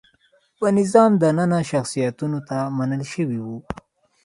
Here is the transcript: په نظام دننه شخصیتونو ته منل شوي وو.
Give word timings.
په 0.57 0.67
نظام 0.77 1.11
دننه 1.23 1.59
شخصیتونو 1.71 2.39
ته 2.47 2.57
منل 2.77 3.03
شوي 3.13 3.39
وو. 3.43 3.57